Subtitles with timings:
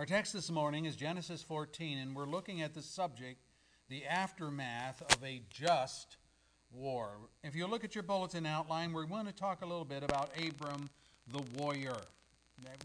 [0.00, 3.38] Our text this morning is Genesis 14, and we're looking at the subject,
[3.90, 6.16] the aftermath of a just
[6.72, 7.10] war.
[7.44, 10.30] If you look at your bulletin outline, we're going to talk a little bit about
[10.42, 10.88] Abram
[11.30, 11.98] the warrior.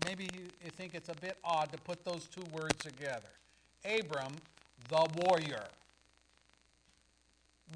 [0.06, 3.30] Maybe you think it's a bit odd to put those two words together.
[3.86, 4.34] Abram
[4.90, 5.64] the warrior.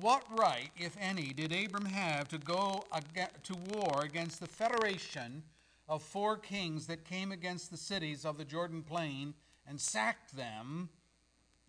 [0.02, 2.84] What right, if any, did Abram have to go
[3.44, 5.44] to war against the federation
[5.90, 9.34] of four kings that came against the cities of the Jordan plain
[9.68, 10.90] and sacked them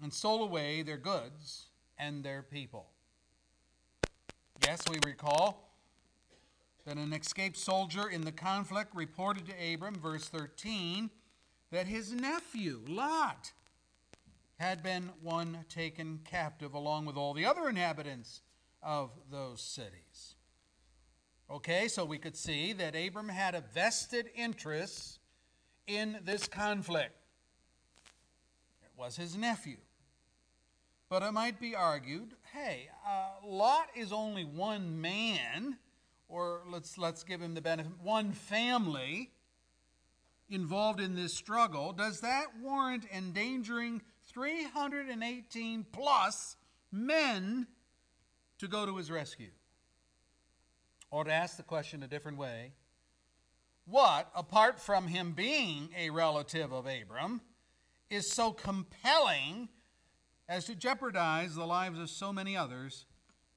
[0.01, 1.67] and stole away their goods
[1.99, 2.87] and their people?
[4.63, 5.71] Yes, we recall
[6.85, 11.09] that an escaped soldier in the conflict reported to Abram, verse 13,
[11.71, 13.53] that his nephew, Lot,
[14.59, 18.43] had been one taken captive along with all the other inhabitants
[18.83, 20.35] of those cities.
[21.51, 25.19] Okay, so we could see that Abram had a vested interest
[25.87, 27.15] in this conflict.
[28.83, 29.79] It was his nephew.
[31.09, 35.79] But it might be argued hey, uh, Lot is only one man,
[36.29, 39.31] or let's, let's give him the benefit, one family
[40.49, 41.93] involved in this struggle.
[41.93, 46.57] Does that warrant endangering 318 plus
[46.93, 47.67] men
[48.59, 49.51] to go to his rescue.
[51.11, 52.73] Or to ask the question a different way,
[53.85, 57.41] what, apart from him being a relative of Abram,
[58.09, 59.69] is so compelling
[60.49, 63.07] as to jeopardize the lives of so many others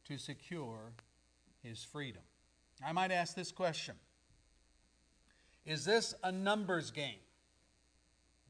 [0.05, 0.93] to secure
[1.61, 2.23] his freedom?
[2.85, 3.95] I might ask this question
[5.65, 7.19] Is this a numbers game?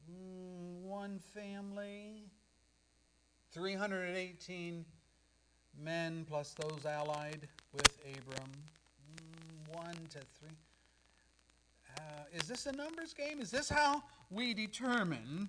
[0.08, 2.24] Hmm, one family,
[3.52, 4.84] 318
[5.78, 8.50] men plus those allied with Abram,
[9.74, 10.48] mm, one to three.
[11.96, 12.00] Uh,
[12.32, 13.40] is this a numbers game?
[13.40, 15.48] Is this how we determine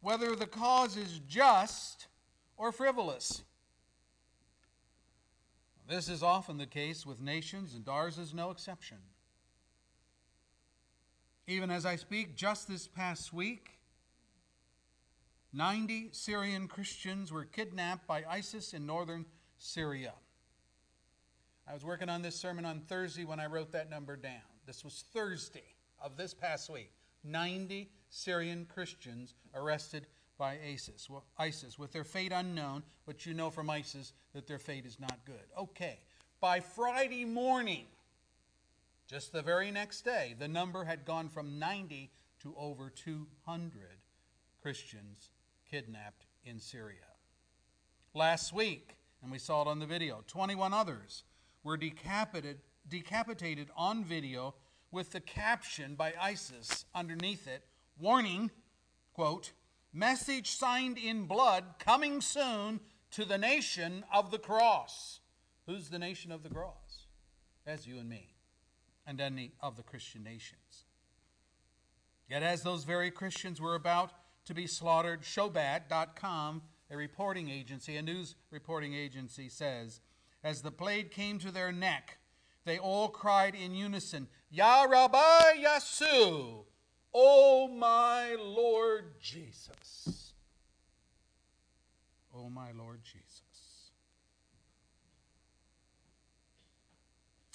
[0.00, 2.06] whether the cause is just
[2.56, 3.42] or frivolous?
[5.88, 8.98] This is often the case with nations, and ours is no exception.
[11.46, 13.78] Even as I speak, just this past week,
[15.52, 19.26] 90 Syrian Christians were kidnapped by ISIS in northern
[19.58, 20.12] Syria.
[21.68, 24.42] I was working on this sermon on Thursday when I wrote that number down.
[24.66, 26.92] This was Thursday of this past week.
[27.24, 30.06] 90 Syrian Christians arrested
[30.38, 34.58] by ISIS, well, ISIS, with their fate unknown, but you know from ISIS that their
[34.58, 35.34] fate is not good.
[35.58, 35.98] Okay,
[36.40, 37.86] by Friday morning,
[39.08, 42.10] just the very next day, the number had gone from 90
[42.42, 43.72] to over 200
[44.62, 45.30] Christians
[45.68, 46.98] kidnapped in Syria.
[48.14, 51.24] Last week, and we saw it on the video, 21 others
[51.66, 54.54] were decapitated, decapitated on video
[54.92, 57.64] with the caption by ISIS underneath it
[57.98, 58.52] warning,
[59.12, 59.52] quote,
[59.92, 62.78] message signed in blood coming soon
[63.10, 65.20] to the nation of the cross.
[65.66, 67.06] Who's the nation of the cross?
[67.64, 68.36] That's you and me,
[69.04, 70.84] and any of the Christian nations.
[72.28, 74.12] Yet, as those very Christians were about
[74.44, 75.22] to be slaughtered.
[75.22, 80.00] Shoebat.com, a reporting agency, a news reporting agency, says,
[80.44, 82.18] As the blade came to their neck,
[82.64, 86.64] they all cried in unison, Ya Rabbi Yasu,
[87.14, 90.34] O my Lord Jesus.
[92.34, 93.42] O my Lord Jesus.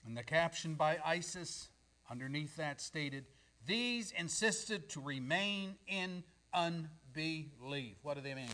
[0.05, 1.69] And the caption by ISIS
[2.09, 3.25] underneath that stated,
[3.65, 7.97] These insisted to remain in unbelief.
[8.01, 8.49] What do they mean?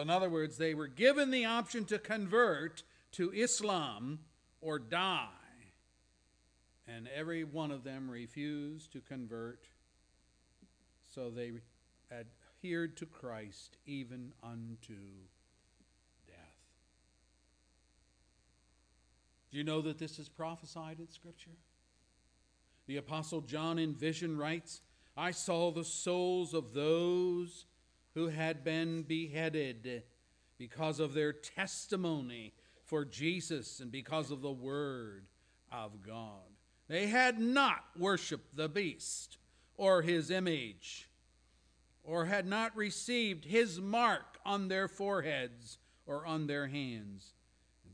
[0.00, 4.18] In other words, they were given the option to convert to Islam
[4.60, 5.28] or die.
[6.86, 9.68] And every one of them refused to convert,
[11.12, 11.52] so they
[12.12, 14.94] adhered to Christ even unto
[16.26, 16.36] death.
[19.50, 21.56] Do you know that this is prophesied in Scripture?
[22.86, 24.80] The Apostle John in vision writes,
[25.16, 27.64] I saw the souls of those
[28.16, 30.02] who had been beheaded
[30.56, 32.54] because of their testimony
[32.86, 35.26] for Jesus and because of the Word
[35.70, 36.48] of God.
[36.88, 39.36] They had not worshiped the beast
[39.76, 41.10] or his image,
[42.02, 45.76] or had not received his mark on their foreheads
[46.06, 47.34] or on their hands.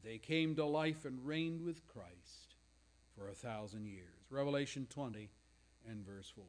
[0.04, 2.54] They came to life and reigned with Christ
[3.16, 4.06] for a thousand years.
[4.30, 5.30] Revelation 20
[5.88, 6.44] and verse 4.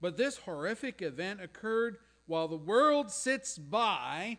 [0.00, 4.38] But this horrific event occurred while the world sits by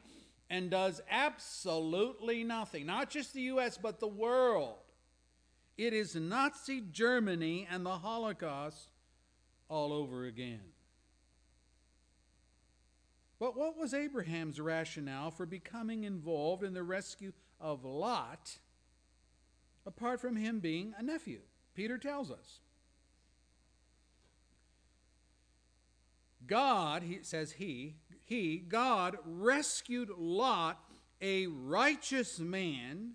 [0.50, 2.86] and does absolutely nothing.
[2.86, 4.80] Not just the U.S., but the world.
[5.78, 8.92] It is Nazi Germany and the Holocaust
[9.70, 10.74] all over again.
[13.40, 18.60] But what was Abraham's rationale for becoming involved in the rescue of Lot,
[19.86, 21.40] apart from him being a nephew?
[21.74, 22.60] Peter tells us.
[26.48, 27.96] God, he says he,
[28.26, 30.80] he, God rescued Lot,
[31.22, 33.14] a righteous man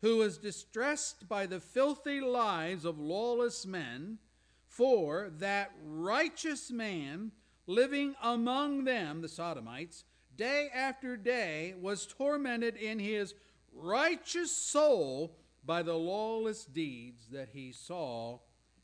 [0.00, 4.18] who was distressed by the filthy lives of lawless men,
[4.66, 7.32] for that righteous man
[7.66, 10.04] living among them, the Sodomites,
[10.36, 13.34] day after day was tormented in his
[13.72, 18.38] righteous soul by the lawless deeds that he saw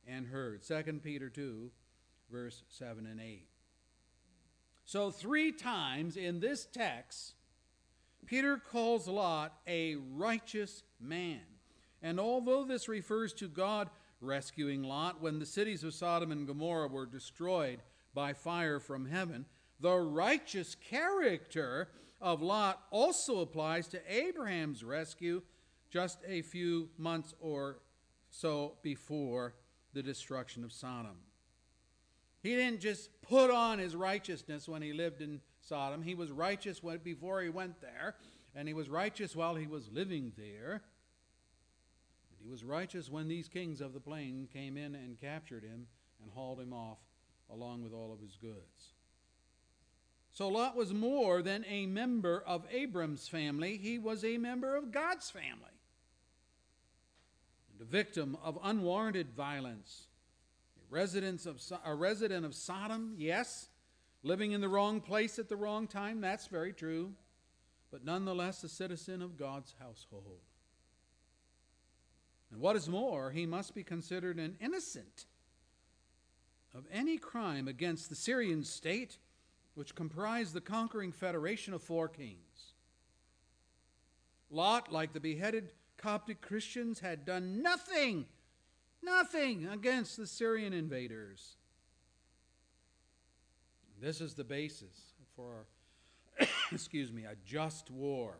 [0.06, 0.62] and heard.
[0.62, 1.70] 2 Peter 2,
[2.30, 3.46] verse 7 and 8.
[4.88, 7.34] So, three times in this text,
[8.24, 11.42] Peter calls Lot a righteous man.
[12.00, 13.90] And although this refers to God
[14.22, 17.80] rescuing Lot when the cities of Sodom and Gomorrah were destroyed
[18.14, 19.44] by fire from heaven,
[19.78, 25.42] the righteous character of Lot also applies to Abraham's rescue
[25.90, 27.80] just a few months or
[28.30, 29.52] so before
[29.92, 31.27] the destruction of Sodom.
[32.42, 36.02] He didn't just put on his righteousness when he lived in Sodom.
[36.02, 38.14] He was righteous before he went there,
[38.54, 40.82] and he was righteous while he was living there.
[42.30, 45.86] And he was righteous when these kings of the plain came in and captured him
[46.22, 46.98] and hauled him off
[47.50, 48.94] along with all of his goods.
[50.30, 54.92] So Lot was more than a member of Abram's family, he was a member of
[54.92, 55.80] God's family.
[57.72, 60.07] And a victim of unwarranted violence.
[60.90, 63.68] A, resident of, a resident of Sodom, yes.
[64.22, 67.12] Living in the wrong place at the wrong time, that's very true.
[67.90, 70.40] But nonetheless, a citizen of God's household.
[72.50, 75.26] And what is more, he must be considered an innocent
[76.74, 79.18] of any crime against the Syrian state,
[79.74, 82.74] which comprised the conquering federation of four kings.
[84.50, 88.26] Lot, like the beheaded Coptic Christians, had done nothing,
[89.02, 91.56] nothing against the Syrian invaders.
[94.00, 95.66] This is the basis for,
[96.72, 98.38] excuse me, a just war.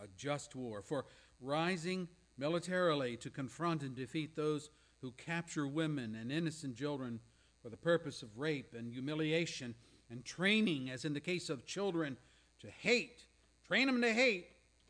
[0.00, 0.82] A just war.
[0.82, 1.06] For
[1.40, 4.70] rising militarily to confront and defeat those
[5.00, 7.20] who capture women and innocent children
[7.62, 9.74] for the purpose of rape and humiliation
[10.10, 12.16] and training, as in the case of children,
[12.60, 13.24] to hate.
[13.66, 14.48] Train them to hate.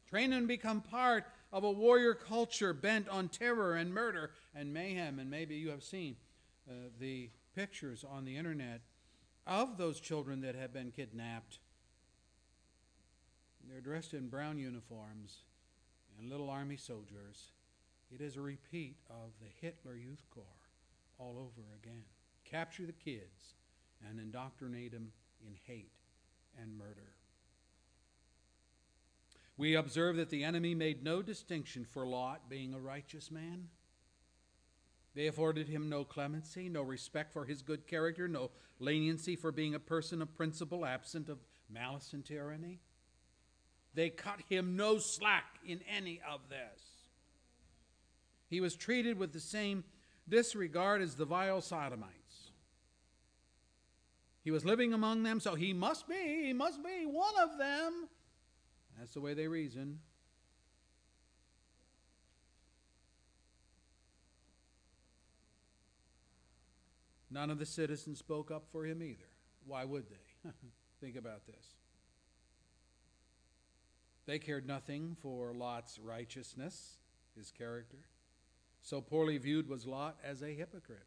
[0.08, 4.72] Train them to become part of a warrior culture bent on terror and murder and
[4.72, 5.18] mayhem.
[5.18, 6.16] And maybe you have seen
[6.68, 8.80] uh, the pictures on the internet
[9.46, 11.58] of those children that have been kidnapped.
[13.68, 15.38] They're dressed in brown uniforms
[16.18, 17.52] and little army soldiers
[18.14, 20.44] it is a repeat of the Hitler Youth Corps
[21.18, 22.04] all over again.
[22.44, 23.54] Capture the kids
[24.06, 25.12] and indoctrinate them
[25.46, 25.92] in hate
[26.60, 27.14] and murder.
[29.56, 33.68] We observe that the enemy made no distinction for Lot being a righteous man.
[35.14, 39.74] They afforded him no clemency, no respect for his good character, no leniency for being
[39.74, 41.38] a person of principle, absent of
[41.68, 42.80] malice and tyranny.
[43.94, 46.80] They cut him no slack in any of this.
[48.48, 49.84] He was treated with the same
[50.28, 52.52] disregard as the vile sodomites.
[54.42, 58.08] He was living among them, so he must be, he must be one of them.
[58.98, 59.98] That's the way they reason.
[67.30, 69.28] None of the citizens spoke up for him either.
[69.66, 70.50] Why would they?
[71.00, 71.74] Think about this.
[74.26, 76.98] They cared nothing for Lot's righteousness,
[77.36, 77.98] his character.
[78.82, 81.06] So poorly viewed was Lot as a hypocrite.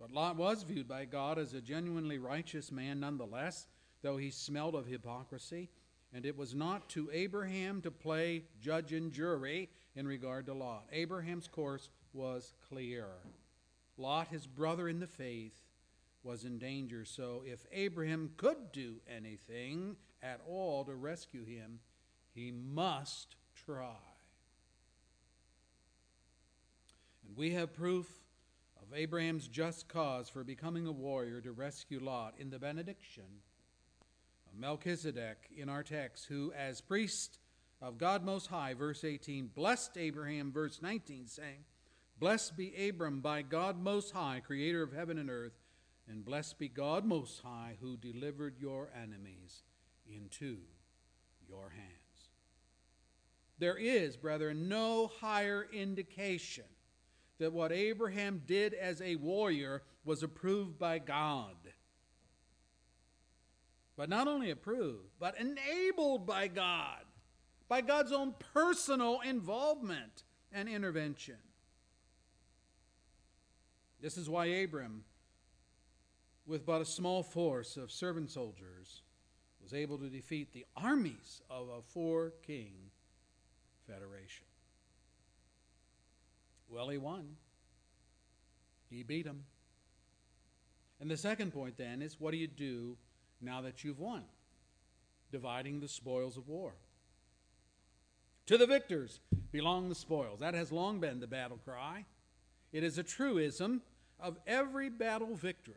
[0.00, 3.66] But Lot was viewed by God as a genuinely righteous man nonetheless,
[4.02, 5.68] though he smelled of hypocrisy.
[6.12, 10.86] And it was not to Abraham to play judge and jury in regard to Lot.
[10.90, 13.06] Abraham's course was clear.
[13.98, 15.60] Lot, his brother in the faith,
[16.22, 17.04] was in danger.
[17.04, 21.80] So if Abraham could do anything at all to rescue him,
[22.34, 23.36] he must
[23.66, 23.96] try.
[27.26, 28.06] And we have proof
[28.80, 33.24] of Abraham's just cause for becoming a warrior to rescue Lot in the benediction
[34.58, 37.38] Melchizedek in our text, who, as priest
[37.80, 41.64] of God Most High, verse 18, blessed Abraham, verse 19, saying,
[42.18, 45.58] Blessed be Abram by God Most High, creator of heaven and earth,
[46.08, 49.62] and blessed be God Most High, who delivered your enemies
[50.06, 50.58] into
[51.48, 51.92] your hands.
[53.58, 56.64] There is, brethren, no higher indication
[57.38, 61.54] that what Abraham did as a warrior was approved by God.
[63.98, 67.02] But not only approved, but enabled by God,
[67.68, 71.34] by God's own personal involvement and intervention.
[74.00, 75.02] This is why Abram,
[76.46, 79.02] with but a small force of servant soldiers,
[79.60, 82.74] was able to defeat the armies of a four king
[83.88, 84.46] federation.
[86.68, 87.34] Well, he won.
[88.88, 89.42] He beat them.
[91.00, 92.96] And the second point then is what do you do
[93.40, 94.24] now that you've won?
[95.30, 96.72] Dividing the spoils of war.
[98.46, 99.20] To the victors
[99.52, 100.40] belong the spoils.
[100.40, 102.06] That has long been the battle cry.
[102.72, 103.82] It is a truism
[104.18, 105.74] of every battle victory.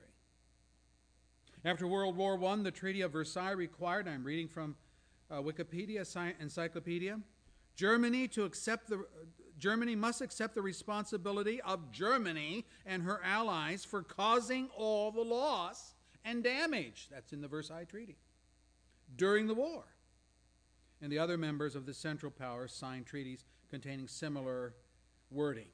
[1.63, 4.75] After World War I, the Treaty of Versailles required, I'm reading from
[5.29, 6.05] uh, Wikipedia
[6.39, 7.19] Encyclopedia,
[7.75, 9.05] Germany to accept the
[9.57, 15.93] Germany must accept the responsibility of Germany and her allies for causing all the loss
[16.25, 17.07] and damage.
[17.11, 18.17] That's in the Versailles Treaty.
[19.15, 19.83] During the war.
[21.01, 24.75] And the other members of the Central Powers signed treaties containing similar
[25.31, 25.67] wording.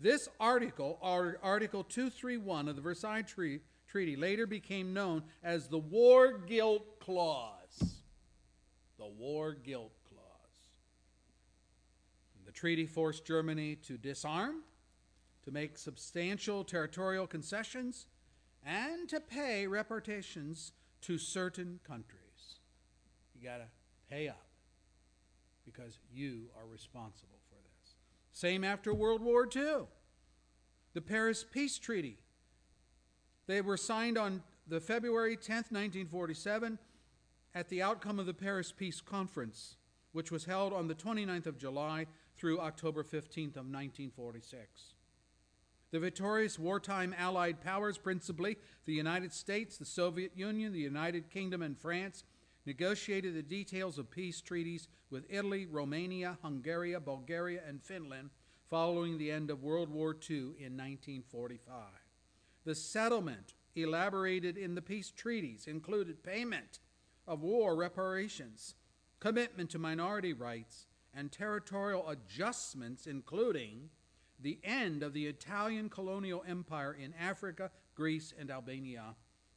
[0.00, 6.98] This article, Article 231 of the Versailles Treaty, later became known as the War Guilt
[6.98, 8.00] Clause.
[8.98, 10.22] The War Guilt Clause.
[12.44, 14.62] the treaty forced Germany to disarm,
[15.44, 18.06] to make substantial territorial concessions,
[18.64, 22.60] and to pay reparations to certain countries.
[23.34, 23.66] You got to
[24.08, 24.46] pay up
[25.64, 27.94] because you are responsible for this.
[28.32, 29.86] Same after World War II.
[30.94, 32.18] The Paris Peace Treaty.
[33.46, 36.78] They were signed on the February 10th, 1947,
[37.54, 39.76] at the outcome of the Paris Peace Conference,
[40.12, 44.91] which was held on the 29th of July through October 15th of 1946.
[45.92, 48.56] The victorious wartime Allied powers, principally
[48.86, 52.24] the United States, the Soviet Union, the United Kingdom, and France,
[52.64, 58.30] negotiated the details of peace treaties with Italy, Romania, Hungary, Bulgaria, and Finland
[58.70, 61.76] following the end of World War II in 1945.
[62.64, 66.78] The settlement elaborated in the peace treaties included payment
[67.28, 68.76] of war reparations,
[69.20, 73.90] commitment to minority rights, and territorial adjustments, including
[74.42, 79.14] the end of the Italian colonial empire in Africa, Greece, and Albania,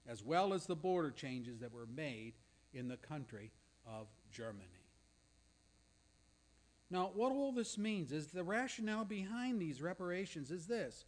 [0.08, 2.34] as well as the border changes that were made
[2.74, 3.52] in the country
[3.86, 4.66] of Germany.
[6.92, 11.06] Now, what all this means is the rationale behind these reparations is this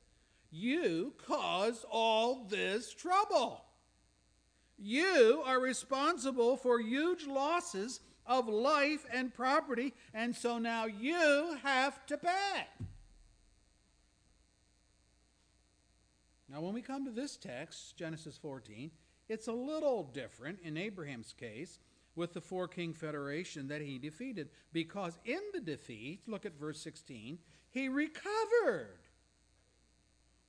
[0.49, 3.63] you caused all this trouble.
[4.77, 12.05] You are responsible for huge losses of life and property, and so now you have
[12.07, 12.67] to pay.
[16.49, 18.91] Now, when we come to this text, Genesis 14,
[19.27, 21.79] it's a little different in Abraham's case
[22.15, 26.79] with the four king federation that he defeated, because in the defeat, look at verse
[26.81, 27.37] 16,
[27.69, 28.99] he recovered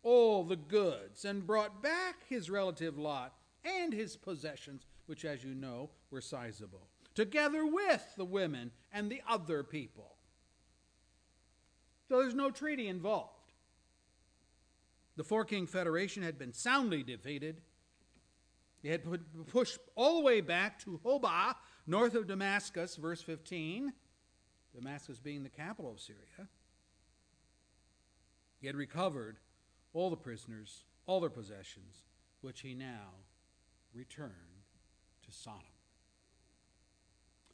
[0.03, 5.55] all the goods and brought back his relative Lot and his possessions, which, as you
[5.55, 6.89] know, were sizable
[7.19, 10.15] together with the women and the other people.
[12.09, 13.38] So there's no treaty involved.
[15.19, 17.61] The Four King Federation had been soundly defeated.
[18.85, 19.03] They had
[19.49, 21.57] pushed all the way back to Hobah,
[21.89, 23.93] north of Damascus, verse 15,
[24.73, 26.49] Damascus being the capital of Syria.
[28.61, 29.39] He had recovered
[29.93, 32.05] all the prisoners, all their possessions,
[32.41, 33.11] which he now
[33.93, 34.33] returned
[35.27, 35.65] to Sodom.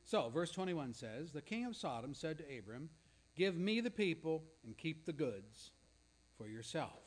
[0.04, 2.90] So, verse 21 says The king of Sodom said to Abram,
[3.34, 5.70] Give me the people and keep the goods
[6.36, 7.03] for yourself.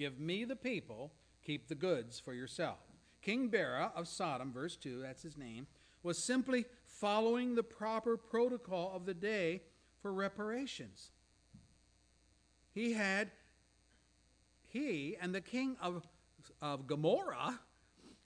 [0.00, 1.12] Give me the people,
[1.44, 2.78] keep the goods for yourself.
[3.20, 5.66] King Bera of Sodom, verse 2, that's his name,
[6.02, 9.60] was simply following the proper protocol of the day
[10.00, 11.10] for reparations.
[12.72, 13.30] He had,
[14.68, 16.08] he and the king of,
[16.62, 17.60] of Gomorrah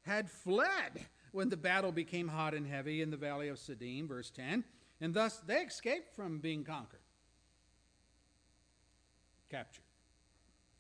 [0.03, 4.31] had fled when the battle became hot and heavy in the valley of Siddim, verse
[4.31, 4.63] 10,
[5.01, 7.01] and thus they escaped from being conquered,
[9.51, 9.84] captured.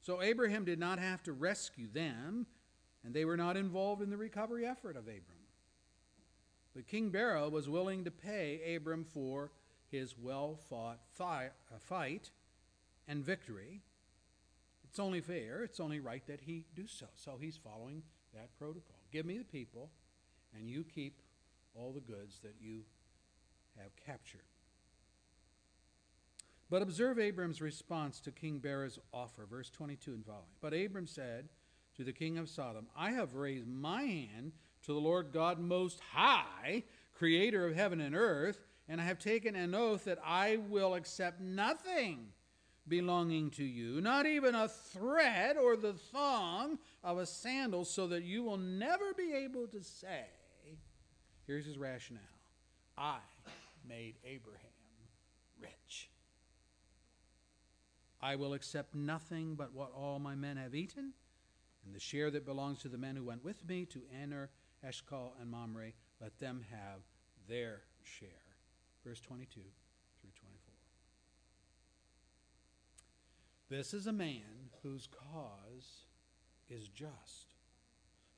[0.04, 2.44] So Abraham did not have to rescue them,
[3.02, 5.46] and they were not involved in the recovery effort of Abram.
[6.76, 9.50] But King Bera was willing to pay Abram for
[9.90, 12.32] his well fought uh, fight
[13.08, 13.80] and victory.
[14.86, 17.06] It's only fair, it's only right that he do so.
[17.14, 18.02] So he's following
[18.34, 19.00] that protocol.
[19.10, 19.88] Give me the people,
[20.54, 21.22] and you keep
[21.74, 22.82] all the goods that you
[23.78, 24.42] have captured.
[26.74, 30.42] But observe Abram's response to King Bera's offer, verse 22 and following.
[30.60, 31.48] But Abram said
[31.96, 34.50] to the king of Sodom, I have raised my hand
[34.82, 36.82] to the Lord God Most High,
[37.16, 41.40] creator of heaven and earth, and I have taken an oath that I will accept
[41.40, 42.32] nothing
[42.88, 48.24] belonging to you, not even a thread or the thong of a sandal, so that
[48.24, 50.24] you will never be able to say,
[51.46, 52.20] Here's his rationale
[52.98, 53.18] I
[53.88, 54.58] made Abraham
[55.60, 56.08] rich.
[58.24, 61.12] I will accept nothing but what all my men have eaten,
[61.84, 64.48] and the share that belongs to the men who went with me to Aner,
[64.82, 67.00] Eshcol, and Mamre, let them have
[67.46, 68.30] their share.
[69.04, 70.74] Verse 22 through 24.
[73.68, 76.06] This is a man whose cause
[76.70, 77.48] is just,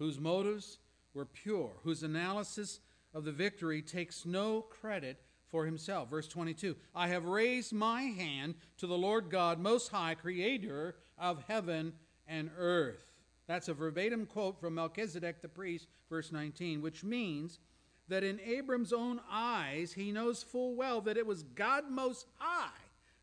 [0.00, 0.78] whose motives
[1.14, 2.80] were pure, whose analysis
[3.14, 6.10] of the victory takes no credit for himself.
[6.10, 11.44] Verse 22 I have raised my hand to the Lord God, Most High, creator of
[11.48, 11.92] heaven
[12.26, 13.04] and earth.
[13.46, 17.60] That's a verbatim quote from Melchizedek the priest, verse 19, which means
[18.08, 22.70] that in Abram's own eyes he knows full well that it was God Most High,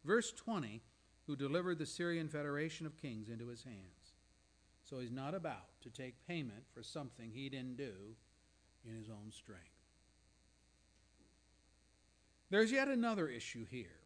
[0.05, 0.81] verse 20,
[1.27, 4.13] who delivered the Syrian Federation of Kings into his hands.
[4.83, 7.93] So he's not about to take payment for something he didn't do
[8.85, 9.72] in his own strength.
[12.53, 13.97] There's yet another issue here.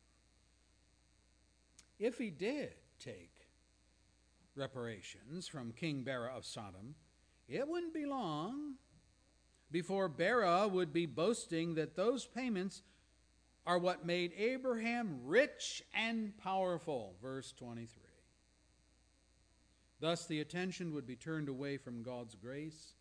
[2.00, 3.34] If he did take
[4.56, 6.96] reparations from King Bera of Sodom,
[7.50, 8.76] it wouldn't be long
[9.70, 12.84] before Bera would be boasting that those payments
[13.66, 17.18] are what made Abraham rich and powerful.
[17.22, 18.02] Verse 23.
[20.00, 22.94] Thus, the attention would be turned away from God's grace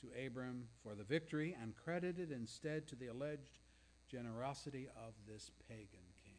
[0.00, 3.60] to Abram for the victory and credited instead to the alleged
[4.10, 5.86] generosity of this pagan
[6.24, 6.34] king.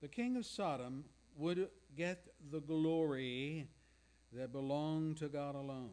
[0.00, 1.04] The king of Sodom
[1.36, 3.66] would get the glory
[4.32, 5.90] that belonged to God alone.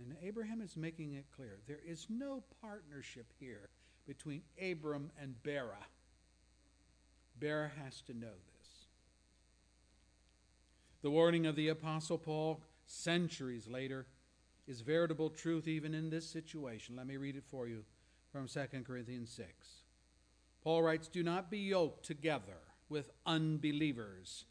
[0.00, 3.68] And Abraham is making it clear there is no partnership here
[4.06, 5.86] between Abram and Bera.
[7.38, 8.68] Bera has to know this.
[11.02, 14.06] The warning of the Apostle Paul centuries later
[14.68, 16.94] is veritable truth even in this situation.
[16.94, 17.84] Let me read it for you
[18.30, 19.48] from 2 Corinthians 6.
[20.62, 22.58] Paul writes, Do not be yoked together
[22.90, 24.44] with unbelievers.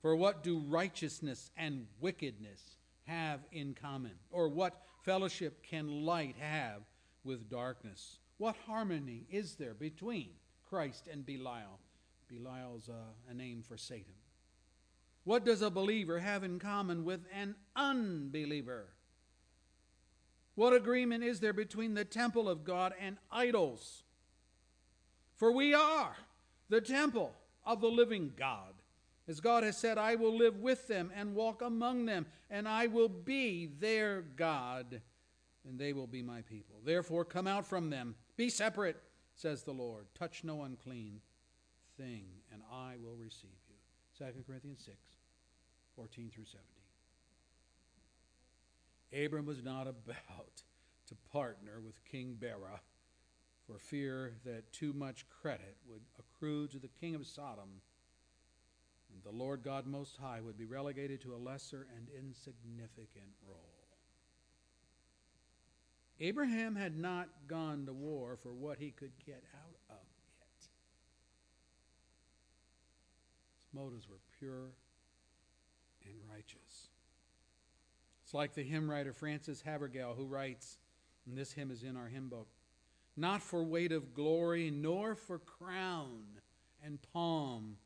[0.00, 4.12] For what do righteousness and wickedness have in common?
[4.30, 6.82] Or what fellowship can light have
[7.24, 8.18] with darkness?
[8.38, 10.30] What harmony is there between
[10.68, 11.80] Christ and Belial?
[12.28, 14.14] Belial's a, a name for Satan.
[15.24, 18.86] What does a believer have in common with an unbeliever?
[20.58, 24.02] What agreement is there between the temple of God and idols?
[25.36, 26.16] For we are
[26.68, 27.32] the temple
[27.64, 28.74] of the living God.
[29.28, 32.88] As God has said, I will live with them and walk among them, and I
[32.88, 35.00] will be their God,
[35.64, 36.80] and they will be my people.
[36.84, 38.16] Therefore, come out from them.
[38.36, 39.00] Be separate,
[39.36, 40.06] says the Lord.
[40.18, 41.20] Touch no unclean
[41.96, 44.26] thing, and I will receive you.
[44.26, 44.96] 2 Corinthians 6,
[45.94, 46.77] 14 through 17.
[49.12, 50.62] Abram was not about
[51.06, 52.80] to partner with King Bera
[53.66, 57.80] for fear that too much credit would accrue to the king of Sodom,
[59.12, 63.78] and the Lord God Most High would be relegated to a lesser and insignificant role.
[66.20, 70.66] Abraham had not gone to war for what he could get out of it.
[73.60, 74.72] His motives were pure
[76.04, 76.67] and righteous.
[78.28, 80.76] It's like the hymn writer Francis Havergal who writes,
[81.26, 82.48] and this hymn is in our hymn book,
[83.16, 86.24] not for weight of glory, nor for crown
[86.84, 87.78] and palm.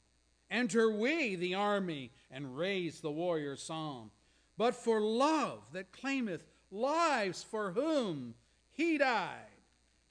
[0.50, 4.10] Enter we the army and raise the warrior psalm,
[4.58, 8.34] but for love that claimeth lives for whom
[8.72, 9.46] he died.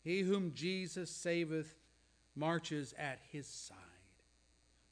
[0.02, 1.76] He whom Jesus saveth
[2.38, 3.76] marches at his side.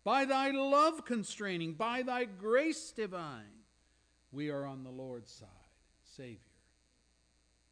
[0.04, 3.59] By thy love constraining, by thy grace divine,
[4.32, 5.48] we are on the Lord's side.
[6.16, 6.38] Savior,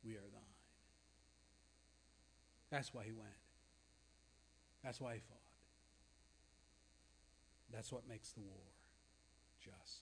[0.04, 0.42] we are thine.
[2.70, 3.30] That's why he went.
[4.84, 5.38] That's why he fought.
[7.74, 8.64] That's what makes the war
[9.60, 10.02] just.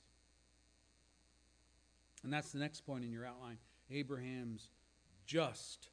[2.23, 3.57] And that's the next point in your outline
[3.91, 4.69] Abraham's
[5.25, 5.89] just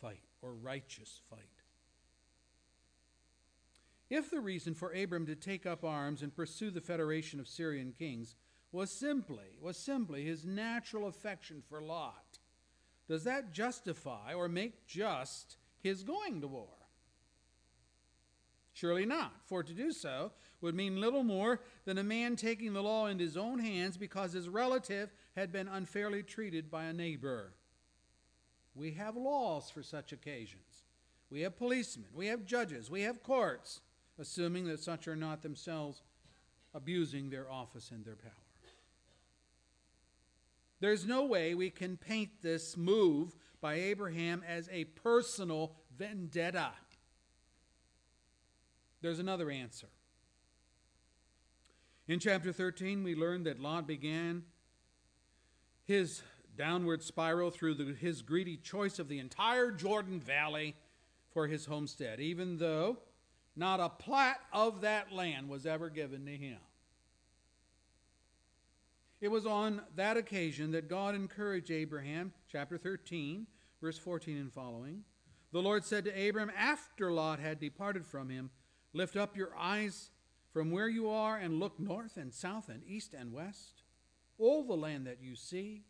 [0.00, 1.40] fight or righteous fight.
[4.10, 7.94] If the reason for Abram to take up arms and pursue the federation of Syrian
[7.98, 8.34] kings
[8.72, 12.38] was simply was simply his natural affection for Lot.
[13.06, 16.68] Does that justify or make just his going to war?
[18.72, 20.32] Surely not, for to do so
[20.62, 24.32] would mean little more than a man taking the law into his own hands because
[24.32, 27.52] his relative had been unfairly treated by a neighbor.
[28.74, 30.84] We have laws for such occasions.
[31.28, 33.80] We have policemen, we have judges, we have courts,
[34.18, 36.02] assuming that such are not themselves
[36.74, 38.41] abusing their office and their power.
[40.82, 46.72] There's no way we can paint this move by Abraham as a personal vendetta.
[49.00, 49.86] There's another answer.
[52.08, 54.42] In chapter 13, we learn that Lot began
[55.84, 56.22] his
[56.58, 60.74] downward spiral through the, his greedy choice of the entire Jordan Valley
[61.32, 62.98] for his homestead, even though
[63.54, 66.58] not a plat of that land was ever given to him.
[69.22, 73.46] It was on that occasion that God encouraged Abraham, chapter 13,
[73.80, 75.04] verse 14 and following.
[75.52, 78.50] The Lord said to Abram after Lot had departed from him,
[78.92, 80.10] Lift up your eyes
[80.52, 83.84] from where you are and look north and south and east and west.
[84.38, 85.84] All the land that you see,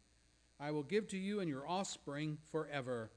[0.61, 3.13] I will give to you and your offspring forever.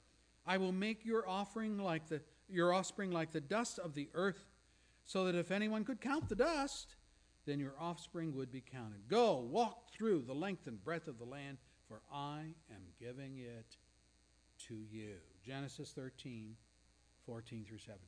[0.48, 4.46] I will make your offering like the your offspring like the dust of the earth,
[5.04, 6.96] so that if anyone could count the dust,
[7.46, 9.08] then your offspring would be counted.
[9.08, 12.40] Go, walk through the length and breadth of the land, for I
[12.72, 13.78] am giving it
[14.68, 15.16] to you.
[15.46, 16.56] Genesis 13,
[17.26, 18.00] 14 through 17.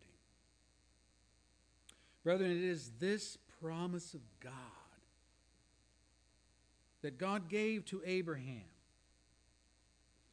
[2.24, 4.54] Brethren, it is this promise of God
[7.02, 8.66] that God gave to Abraham.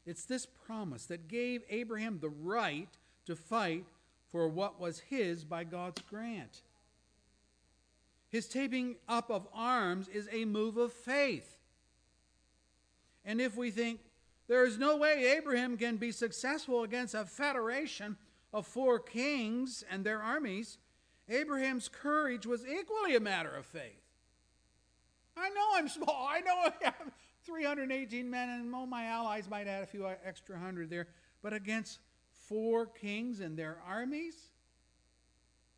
[0.07, 2.89] It's this promise that gave Abraham the right
[3.27, 3.85] to fight
[4.31, 6.63] for what was his by God's grant.
[8.35, 11.57] His taping up of arms is a move of faith.
[13.25, 14.01] And if we think
[14.49, 18.17] there is no way Abraham can be successful against a federation
[18.53, 20.79] of four kings and their armies,
[21.29, 24.03] Abraham's courage was equally a matter of faith.
[25.37, 26.27] I know I'm small.
[26.29, 27.13] I know I have
[27.45, 31.07] 318 men, and all my allies might add a few extra hundred there.
[31.41, 32.01] But against
[32.49, 34.35] four kings and their armies,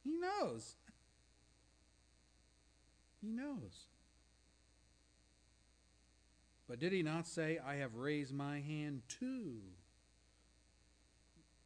[0.02, 0.76] he knows.
[3.20, 3.88] He knows.
[6.68, 9.60] But did he not say, I have raised my hand to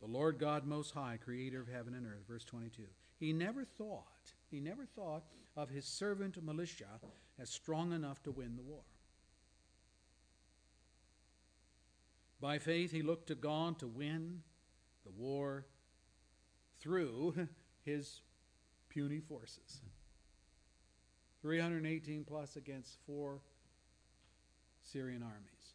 [0.00, 2.26] the Lord God Most High, creator of heaven and earth?
[2.28, 2.82] Verse 22.
[3.18, 5.24] He never thought, he never thought
[5.56, 7.00] of his servant militia
[7.38, 8.82] as strong enough to win the war.
[12.40, 14.42] By faith, he looked to God to win
[15.04, 15.66] the war
[16.80, 17.48] through
[17.84, 18.22] his
[18.88, 19.82] puny forces.
[21.42, 23.40] 318 plus against four
[24.82, 25.74] Syrian armies.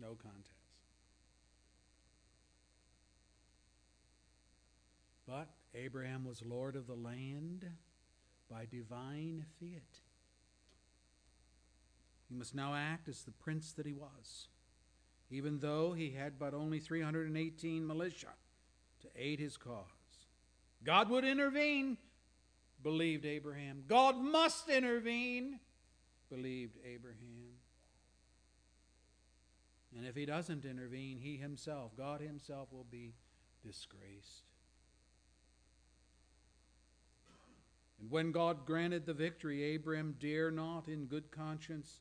[0.00, 0.48] No contest.
[5.26, 7.66] But Abraham was Lord of the land
[8.50, 10.00] by divine fiat.
[12.28, 14.48] He must now act as the prince that he was,
[15.30, 18.28] even though he had but only 318 militia
[19.00, 19.86] to aid his cause.
[20.84, 21.96] God would intervene,
[22.82, 23.84] believed Abraham.
[23.86, 25.60] God must intervene,
[26.28, 27.52] believed Abraham.
[29.96, 33.14] And if he doesn't intervene, he himself, God himself, will be
[33.64, 34.44] disgraced.
[38.00, 42.00] And when God granted the victory, Abram dare not, in good conscience,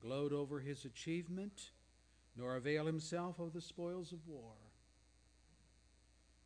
[0.00, 1.70] gloat over his achievement,
[2.36, 4.52] nor avail himself of the spoils of war.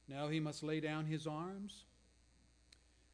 [0.08, 1.84] Now he must lay down his arms,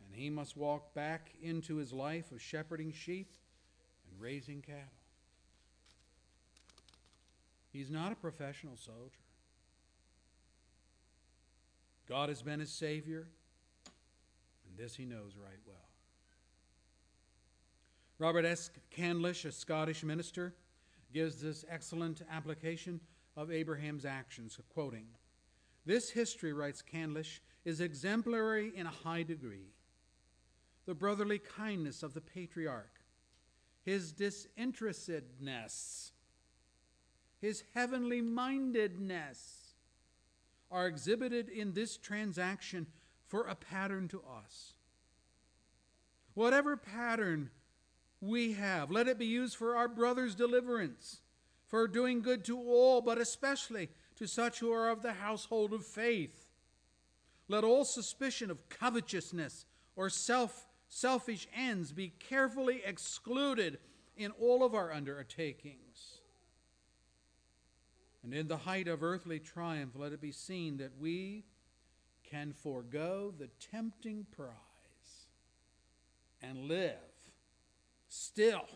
[0.06, 3.32] and he must walk back into his life of shepherding sheep
[4.10, 4.82] and raising cattle.
[7.72, 9.18] He's not a professional soldier.
[12.08, 13.26] God has been his Savior.
[14.68, 15.76] And this he knows right well.
[18.18, 18.70] Robert S.
[18.90, 20.54] Candlish, a Scottish minister,
[21.12, 23.00] gives this excellent application
[23.36, 25.06] of Abraham's actions, quoting,
[25.84, 29.73] This history, writes Candlish, is exemplary in a high degree.
[30.86, 33.00] The brotherly kindness of the patriarch,
[33.84, 36.12] his disinterestedness,
[37.40, 39.74] his heavenly mindedness
[40.70, 42.86] are exhibited in this transaction
[43.26, 44.74] for a pattern to us.
[46.34, 47.50] Whatever pattern
[48.20, 51.20] we have, let it be used for our brother's deliverance,
[51.66, 55.84] for doing good to all, but especially to such who are of the household of
[55.84, 56.46] faith.
[57.48, 59.66] Let all suspicion of covetousness
[59.96, 63.78] or self selfish ends be carefully excluded
[64.16, 66.20] in all of our undertakings.
[68.22, 71.46] And in the height of earthly triumph, let it be seen that we
[72.22, 74.54] can forego the tempting prize
[76.40, 76.94] and live
[78.06, 78.68] still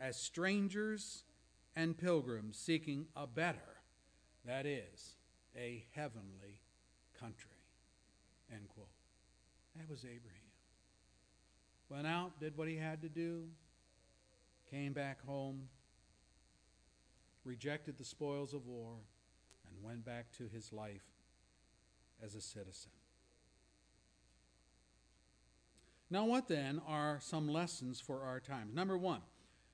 [0.00, 1.24] as strangers
[1.76, 3.82] and pilgrims seeking a better,
[4.46, 5.16] that is,
[5.54, 6.62] a heavenly
[7.20, 7.50] country.
[8.50, 8.88] End quote.
[9.76, 10.43] That was Abraham.
[11.88, 13.44] Went out, did what he had to do,
[14.70, 15.68] came back home,
[17.44, 18.94] rejected the spoils of war,
[19.68, 21.04] and went back to his life
[22.22, 22.90] as a citizen.
[26.10, 28.74] Now, what then are some lessons for our times?
[28.74, 29.20] Number one,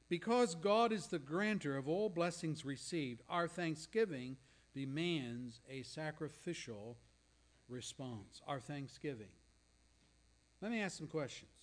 [0.08, 4.36] because God is the grantor of all blessings received, our thanksgiving
[4.74, 6.96] demands a sacrificial
[7.68, 8.42] response.
[8.46, 9.28] Our thanksgiving.
[10.60, 11.59] Let me ask some questions.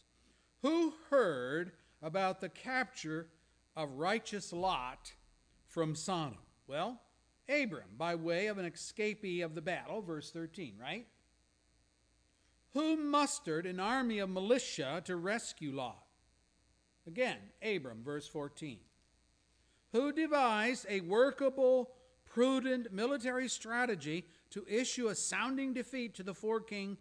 [0.62, 3.28] Who heard about the capture
[3.76, 5.13] of righteous Lot
[5.67, 6.39] from Sodom?
[6.67, 7.00] Well,
[7.48, 11.08] Abram, by way of an escapee of the battle, verse 13, right?
[12.74, 16.04] Who mustered an army of militia to rescue Lot?
[17.06, 18.80] Again, Abram, verse 14.
[19.93, 21.91] Who devised a workable,
[22.26, 26.98] prudent military strategy to issue a sounding defeat to the four king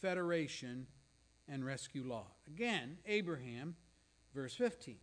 [0.00, 0.86] federation
[1.48, 2.32] and rescue Lot?
[2.46, 3.76] Again, Abraham,
[4.34, 4.96] verse 15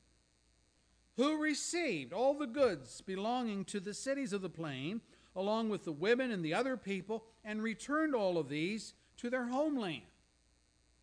[1.15, 5.01] who received all the goods belonging to the cities of the plain,
[5.35, 9.45] along with the women and the other people, and returned all of these to their
[9.45, 10.01] homeland.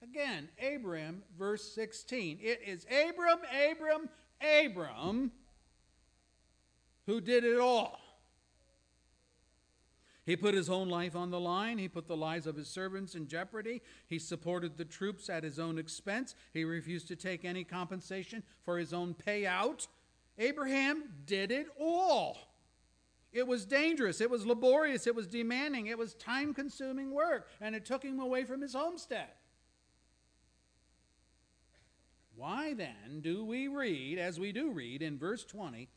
[0.02, 2.38] Again, Abram, verse 16.
[2.42, 3.38] It is Abram,
[3.70, 4.08] Abram,
[4.40, 5.30] Abram
[7.06, 7.99] who did it all.
[10.30, 11.76] He put his own life on the line.
[11.76, 13.82] He put the lives of his servants in jeopardy.
[14.06, 16.36] He supported the troops at his own expense.
[16.52, 19.88] He refused to take any compensation for his own payout.
[20.38, 22.38] Abraham did it all.
[23.32, 27.74] It was dangerous, it was laborious, it was demanding, it was time consuming work, and
[27.74, 29.30] it took him away from his homestead.
[32.36, 35.88] Why then do we read, as we do read in verse 20,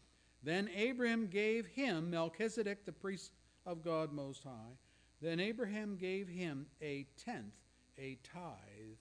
[0.41, 3.31] then Abraham gave him, Melchizedek, the priest
[3.65, 4.77] of God Most High,
[5.21, 7.55] then Abraham gave him a tenth,
[7.97, 8.97] a tithe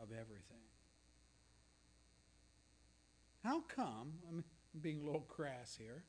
[0.00, 0.58] of everything.
[3.42, 4.44] How come, I'm
[4.80, 6.04] being a little crass here,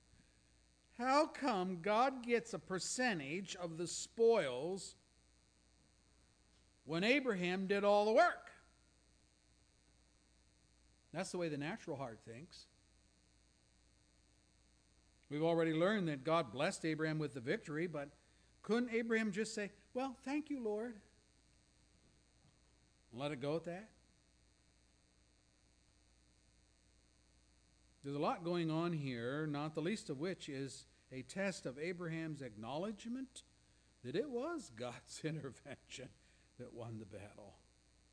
[0.97, 4.95] how come God gets a percentage of the spoils
[6.85, 8.51] when Abraham did all the work?
[11.13, 12.67] That's the way the natural heart thinks.
[15.35, 18.07] We've already learned that God blessed Abraham with the victory, but
[18.61, 20.95] couldn't Abraham just say, Well, thank you, Lord?
[23.11, 23.89] let it go at that?
[28.01, 31.77] There's a lot going on here, not the least of which is a test of
[31.77, 33.43] Abraham's acknowledgement
[34.05, 36.07] that it was God's intervention
[36.59, 37.55] that won the battle.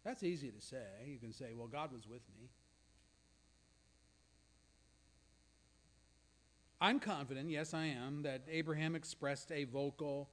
[0.04, 1.06] That's easy to say.
[1.06, 2.48] You can say, well, God was with me.
[6.83, 10.29] I'm confident, yes, I am, that Abraham expressed a vocal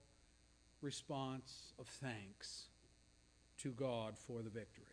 [0.81, 2.69] response of thanks
[3.61, 4.85] to God for the victory.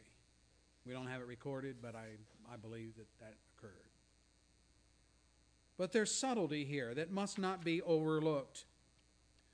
[0.85, 2.09] We don't have it recorded, but I,
[2.53, 3.73] I believe that that occurred.
[5.79, 8.66] But there's subtlety here that must not be overlooked.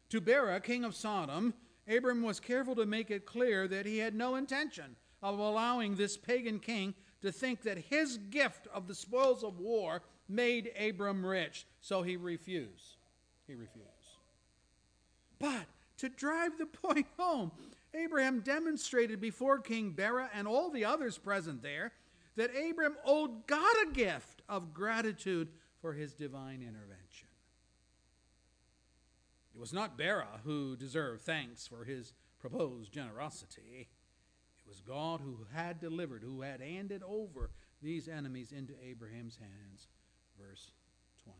[0.08, 1.54] To Bera, king of Sodom,
[1.86, 6.16] Abram was careful to make it clear that he had no intention of allowing this
[6.16, 11.66] pagan king to think that his gift of the spoils of war made Abram rich.
[11.80, 12.96] So he refused.
[13.46, 13.88] He refused.
[15.38, 15.66] But
[15.98, 17.52] to drive the point home,
[17.94, 21.92] Abraham demonstrated before King Bera and all the others present there
[22.36, 25.48] that Abram owed God a gift of gratitude
[25.80, 27.28] for his divine intervention.
[29.54, 33.88] It was not Bera who deserved thanks for his proposed generosity.
[34.58, 37.50] It was God who had delivered, who had handed over
[37.82, 39.88] these enemies into Abraham's hands.
[40.48, 40.70] Verse
[41.24, 41.38] 29.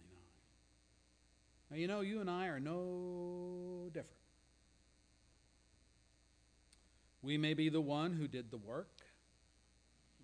[1.71, 4.09] Now, you know, you and I are no different.
[7.23, 8.91] We may be the one who did the work.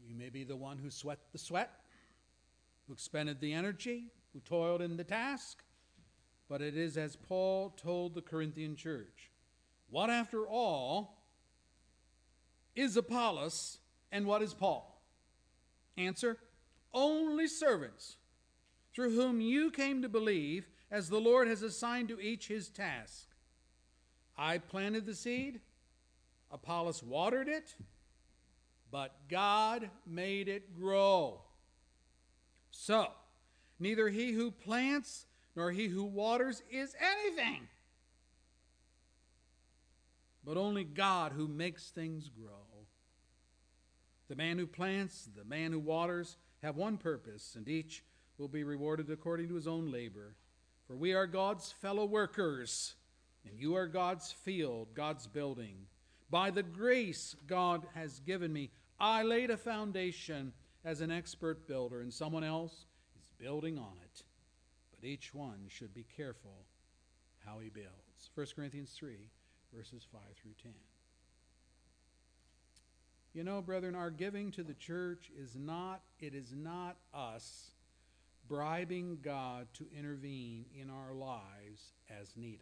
[0.07, 1.71] We may be the one who sweat the sweat
[2.89, 5.63] who expended the energy, who toiled in the task,
[6.49, 9.31] but it is as Paul told the Corinthian church
[9.91, 11.23] What, after all,
[12.75, 13.79] is Apollos
[14.11, 15.03] and what is Paul?
[15.97, 16.39] Answer
[16.95, 18.17] Only servants
[18.99, 23.29] through whom you came to believe, as the Lord has assigned to each his task.
[24.37, 25.61] I planted the seed,
[26.51, 27.77] Apollos watered it,
[28.91, 31.43] but God made it grow.
[32.73, 33.07] So,
[33.79, 37.69] neither he who plants nor he who waters is anything,
[40.45, 42.67] but only God who makes things grow.
[44.29, 48.03] The man who plants, the man who waters have one purpose, and each
[48.39, 50.35] will be rewarded according to his own labor.
[50.87, 52.95] For we are God's fellow workers,
[53.45, 55.75] and you are God's field, God's building.
[56.31, 58.71] By the grace God has given me,
[59.01, 60.53] I laid a foundation
[60.85, 62.87] as an expert builder, and someone else
[63.19, 64.23] is building on it.
[64.95, 66.65] But each one should be careful
[67.45, 68.31] how he builds.
[68.35, 69.17] 1 Corinthians 3,
[69.75, 70.73] verses 5 through 10.
[73.35, 77.71] You know, brethren, our giving to the church is not, it is not us
[78.49, 82.61] bribing God to intervene in our lives as needed.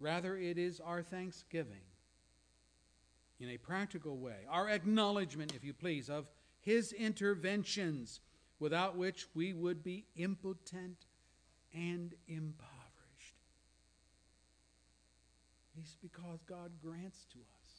[0.00, 1.80] Rather, it is our thanksgiving
[3.40, 6.26] in a practical way, our acknowledgement, if you please, of
[6.60, 8.20] His interventions,
[8.58, 11.06] without which we would be impotent
[11.72, 12.70] and impoverished.
[15.78, 17.72] It's because God grants to us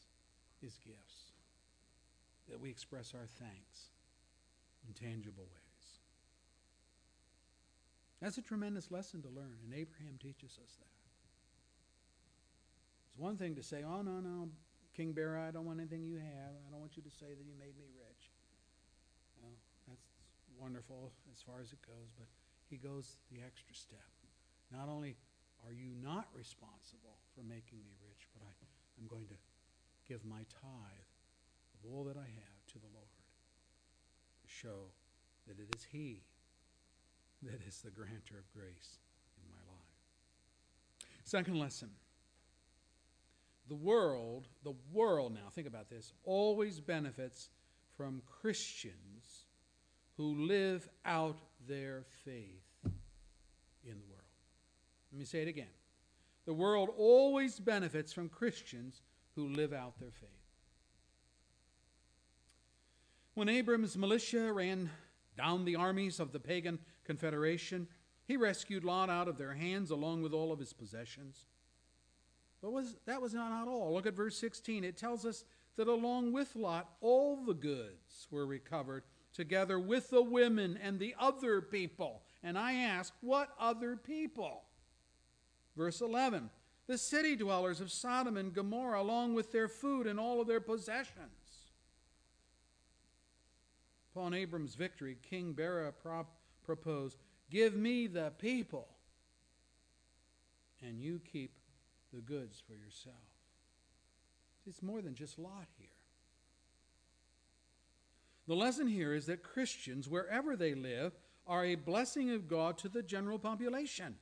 [0.62, 1.32] His gifts
[2.50, 3.90] that we express our thanks
[4.88, 5.65] in tangible ways.
[8.26, 10.98] That's a tremendous lesson to learn, and Abraham teaches us that.
[13.06, 14.50] It's one thing to say, oh, no, no,
[14.98, 16.58] King Bera, I don't want anything you have.
[16.66, 18.34] I don't want you to say that you made me rich.
[19.38, 19.54] Well,
[19.86, 20.10] that's
[20.58, 22.26] wonderful as far as it goes, but
[22.66, 24.10] he goes the extra step.
[24.74, 25.22] Not only
[25.62, 28.50] are you not responsible for making me rich, but I,
[28.98, 29.38] I'm going to
[30.10, 31.14] give my tithe
[31.78, 33.22] of all that I have to the Lord
[34.42, 34.90] to show
[35.46, 36.26] that it is He
[37.44, 39.00] that is the grantor of grace
[39.38, 41.10] in my life.
[41.24, 41.90] Second lesson.
[43.68, 47.50] The world, the world now, think about this, always benefits
[47.98, 49.46] from Christians
[50.18, 54.22] who live out their faith in the world.
[55.12, 55.68] Let me say it again.
[56.46, 59.02] The world always benefits from Christians
[59.36, 60.30] who live out their faith.
[63.34, 64.90] When Abram's militia ran
[65.38, 67.88] down the armies of the pagan confederation,
[68.26, 71.46] he rescued Lot out of their hands along with all of his possessions.
[72.62, 73.94] But was, that was not all.
[73.94, 74.84] Look at verse 16.
[74.84, 75.44] It tells us
[75.78, 81.16] that along with Lot, all the goods were recovered, together with the women and the
[81.20, 82.24] other people.
[82.44, 84.64] And I ask, what other people?
[85.76, 86.50] Verse 11
[86.88, 90.62] The city dwellers of Sodom and Gomorrah, along with their food and all of their
[90.62, 91.30] possessions.
[94.16, 95.92] Upon Abram's victory, King Bera
[96.66, 97.18] proposed,
[97.50, 98.88] Give me the people,
[100.82, 101.52] and you keep
[102.12, 103.16] the goods for yourself.
[104.68, 105.88] It's more than just Lot here.
[108.48, 111.14] The lesson here is that Christians, wherever they live,
[111.48, 114.16] are a blessing of God to the general population.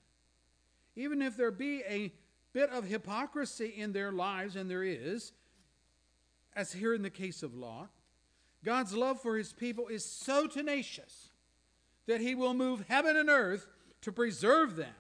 [0.96, 2.12] Even if there be a
[2.52, 5.32] bit of hypocrisy in their lives, and there is,
[6.56, 7.90] as here in the case of Lot,
[8.64, 11.30] God's love for his people is so tenacious
[12.08, 13.68] that he will move heaven and earth
[14.02, 14.94] to preserve them.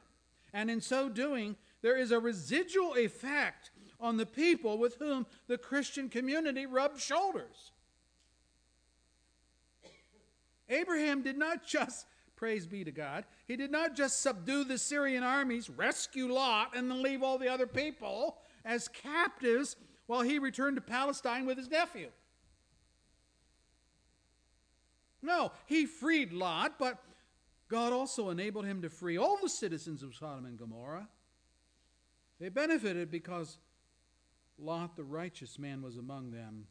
[0.54, 5.58] And in so doing, there is a residual effect on the people with whom the
[5.58, 7.72] Christian community rubs shoulders.
[10.70, 15.24] Abraham did not just, praise be to God, he did not just subdue the Syrian
[15.24, 19.76] armies, rescue Lot, and then leave all the other people as captives
[20.08, 22.10] while he returned to Palestine with his nephew.
[25.24, 27.02] No, he freed Lot, but
[27.70, 31.08] God also enabled him to free all the citizens of Sodom and Gomorrah.
[32.40, 33.58] They benefited because
[34.60, 36.68] Lot, the righteous man, was among them.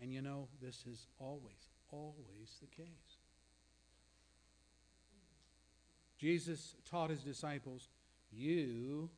[0.00, 3.18] And you know, this is always, always the case.
[6.16, 7.88] Jesus taught his disciples,
[8.30, 9.10] You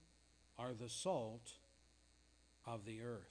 [0.59, 1.53] are the salt
[2.67, 3.31] of the earth.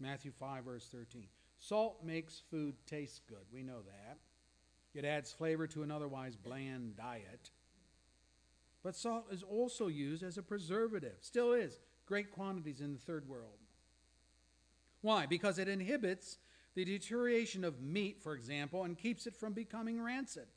[0.00, 1.26] Matthew 5, verse 13.
[1.68, 3.46] Salt makes food taste good.
[3.50, 4.18] We know that.
[4.94, 7.50] It adds flavor to an otherwise bland diet.
[8.82, 13.26] But salt is also used as a preservative, still is, great quantities in the third
[13.26, 13.58] world.
[15.00, 15.24] Why?
[15.24, 16.38] Because it inhibits
[16.74, 20.48] the deterioration of meat, for example, and keeps it from becoming rancid.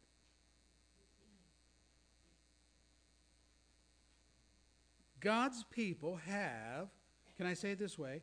[5.21, 6.89] God's people have,
[7.37, 8.21] can I say it this way?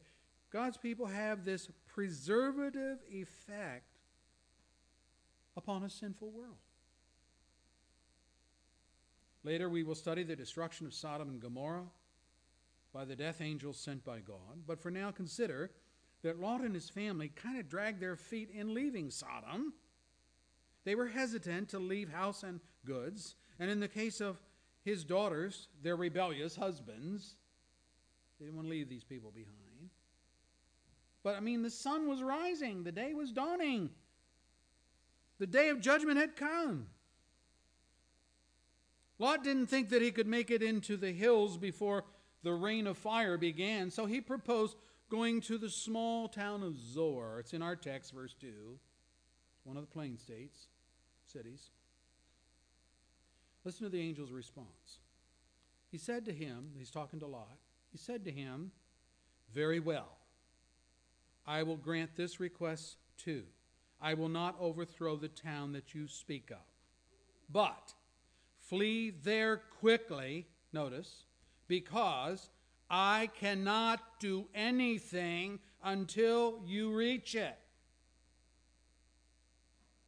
[0.50, 3.98] God's people have this preservative effect
[5.56, 6.56] upon a sinful world.
[9.44, 11.86] Later, we will study the destruction of Sodom and Gomorrah
[12.92, 14.64] by the death angels sent by God.
[14.66, 15.70] But for now, consider
[16.22, 19.74] that Lot and his family kind of dragged their feet in leaving Sodom.
[20.84, 24.40] They were hesitant to leave house and goods, and in the case of
[24.84, 27.36] his daughters, their rebellious husbands,
[28.38, 29.63] They didn't want to leave these people behind.
[31.24, 33.90] But I mean, the sun was rising, the day was dawning,
[35.38, 36.86] the day of judgment had come.
[39.18, 42.04] Lot didn't think that he could make it into the hills before
[42.42, 44.76] the rain of fire began, so he proposed
[45.08, 47.40] going to the small town of Zoar.
[47.40, 48.78] It's in our text, verse 2,
[49.64, 50.66] one of the plain states,
[51.24, 51.70] cities.
[53.64, 54.98] Listen to the angel's response.
[55.90, 57.56] He said to him, he's talking to Lot,
[57.92, 58.72] he said to him,
[59.54, 60.18] Very well,
[61.46, 63.44] I will grant this request too.
[64.00, 66.64] I will not overthrow the town that you speak of.
[67.50, 67.94] But
[68.58, 71.24] flee there quickly, notice,
[71.68, 72.50] because
[72.90, 77.58] I cannot do anything until you reach it.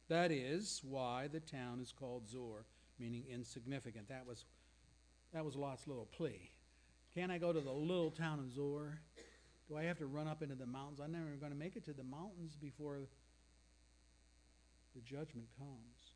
[0.09, 2.65] That is why the town is called Zoar,
[2.99, 4.07] meaning insignificant.
[4.09, 4.45] That was,
[5.33, 6.51] that was Lot's little plea.
[7.13, 8.99] Can I go to the little town of Zoar?
[9.67, 10.99] Do I have to run up into the mountains?
[11.03, 12.99] I'm never going to make it to the mountains before
[14.95, 16.13] the judgment comes.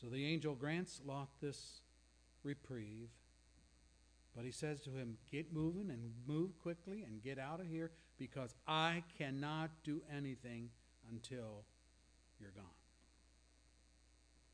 [0.00, 1.80] So the angel grants Lot this
[2.42, 3.08] reprieve,
[4.36, 7.90] but he says to him, Get moving and move quickly and get out of here
[8.18, 10.68] because I cannot do anything
[11.10, 11.64] until
[12.38, 12.64] you're gone.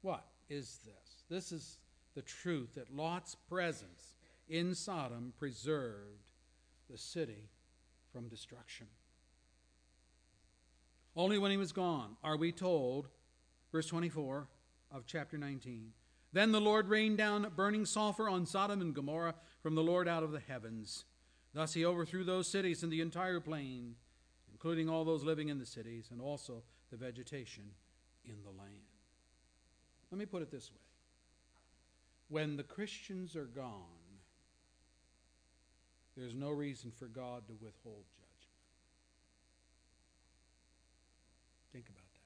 [0.03, 1.25] What is this?
[1.29, 1.79] This is
[2.15, 4.15] the truth that Lot's presence
[4.51, 6.33] in Sodom preserved
[6.91, 7.49] the city
[8.13, 8.89] from destruction.
[11.17, 13.09] Only when he was gone are we told,
[13.71, 14.49] verse 24
[14.93, 15.93] of chapter 19.
[16.33, 20.23] Then the Lord rained down burning sulfur on Sodom and Gomorrah from the Lord out
[20.23, 21.05] of the heavens.
[21.55, 23.95] Thus he overthrew those cities and the entire plain,
[24.51, 27.65] including all those living in the cities, and also the vegetation
[28.25, 28.71] in the land.
[30.11, 30.79] Let me put it this way
[32.29, 34.00] when the Christians are gone,
[36.21, 38.51] there's no reason for God to withhold judgment.
[41.73, 42.21] Think about that.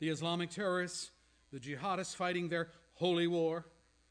[0.00, 1.10] The Islamic terrorists,
[1.52, 3.64] the jihadists fighting their holy war,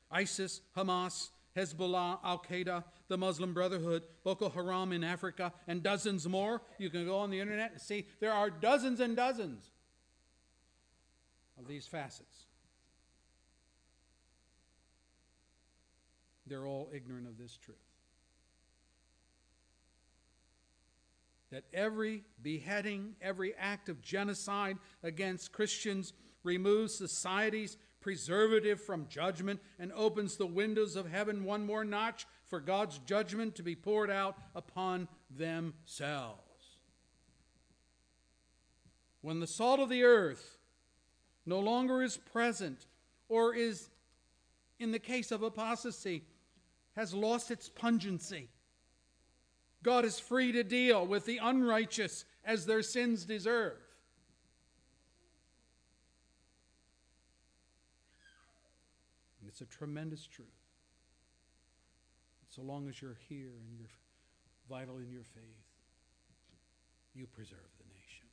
[0.09, 6.61] ISIS, Hamas, Hezbollah, Al Qaeda, the Muslim Brotherhood, Boko Haram in Africa, and dozens more.
[6.77, 9.69] You can go on the internet and see there are dozens and dozens
[11.59, 12.36] of these facets.
[16.47, 17.77] They're all ignorant of this truth.
[21.51, 29.91] That every beheading, every act of genocide against Christians removes society's preservative from judgment and
[29.93, 34.37] opens the windows of heaven one more notch for God's judgment to be poured out
[34.55, 36.41] upon themselves.
[39.21, 40.57] When the salt of the earth
[41.45, 42.85] no longer is present,
[43.29, 43.89] or is,
[44.79, 46.23] in the case of apostasy,
[46.97, 48.49] has lost its pungency.
[49.83, 53.77] God is free to deal with the unrighteous as their sins deserve.
[59.39, 60.47] And it's a tremendous truth.
[62.49, 63.87] So long as you're here and you're
[64.67, 65.43] vital in your faith,
[67.13, 68.25] you preserve the nation.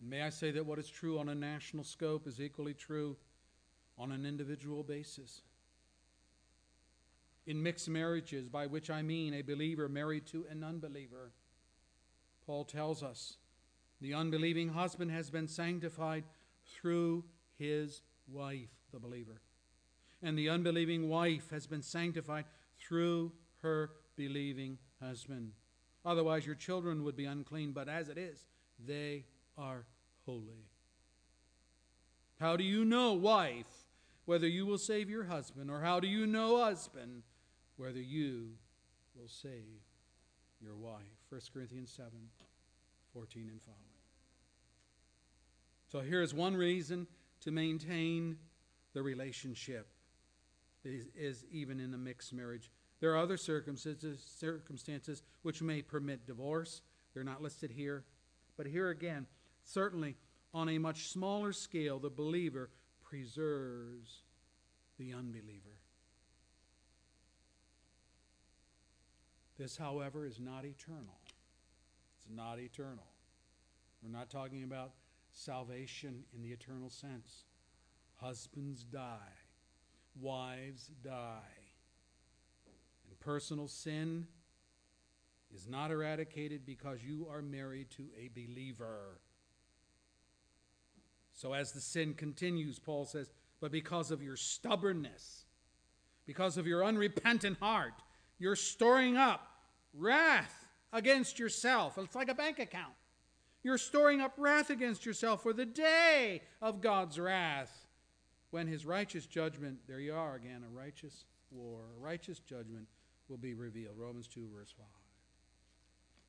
[0.00, 3.16] And may I say that what is true on a national scope is equally true
[4.00, 5.42] on an individual basis.
[7.46, 11.32] In mixed marriages, by which I mean a believer married to an unbeliever,
[12.46, 13.36] Paul tells us
[14.00, 16.24] the unbelieving husband has been sanctified
[16.66, 17.24] through
[17.58, 19.42] his wife, the believer.
[20.22, 22.44] And the unbelieving wife has been sanctified
[22.78, 23.32] through
[23.62, 25.52] her believing husband.
[26.04, 28.46] Otherwise, your children would be unclean, but as it is,
[28.86, 29.24] they
[29.58, 29.84] are
[30.24, 30.64] holy.
[32.38, 33.79] How do you know, wife,
[34.30, 37.24] whether you will save your husband, or how do you know, husband,
[37.76, 38.50] whether you
[39.16, 39.82] will save
[40.62, 41.00] your wife?
[41.30, 42.12] 1 Corinthians 7
[43.12, 43.80] 14 and following.
[45.90, 47.08] So here's one reason
[47.40, 48.36] to maintain
[48.94, 49.88] the relationship
[50.84, 52.70] is, is even in a mixed marriage.
[53.00, 56.82] There are other circumstances, circumstances which may permit divorce.
[57.14, 58.04] They're not listed here.
[58.56, 59.26] But here again,
[59.64, 60.14] certainly
[60.54, 62.70] on a much smaller scale, the believer
[63.10, 64.22] preserves
[64.96, 65.80] the unbeliever.
[69.58, 71.18] This, however, is not eternal.
[72.16, 73.04] It's not eternal.
[74.02, 74.92] We're not talking about
[75.32, 77.44] salvation in the eternal sense.
[78.16, 79.34] Husbands die,
[80.18, 81.58] wives die.
[83.08, 84.28] And personal sin
[85.52, 89.18] is not eradicated because you are married to a believer.
[91.40, 93.30] So as the sin continues, Paul says,
[93.62, 95.46] but because of your stubbornness,
[96.26, 97.94] because of your unrepentant heart,
[98.38, 99.40] you're storing up
[99.94, 101.96] wrath against yourself.
[101.96, 102.92] It's like a bank account.
[103.62, 107.86] You're storing up wrath against yourself for the day of God's wrath.
[108.50, 112.86] When his righteous judgment, there you are again, a righteous war, a righteous judgment
[113.30, 113.96] will be revealed.
[113.96, 114.86] Romans 2, verse 5.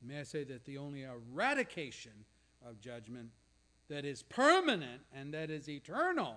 [0.02, 2.12] May I say that the only eradication
[2.66, 3.28] of judgment
[3.92, 6.36] that is permanent and that is eternal